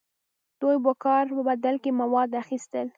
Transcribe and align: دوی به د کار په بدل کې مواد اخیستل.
دوی 0.61 0.77
به 0.83 0.91
د 0.97 0.99
کار 1.03 1.25
په 1.35 1.41
بدل 1.49 1.75
کې 1.83 1.91
مواد 1.99 2.29
اخیستل. 2.43 2.87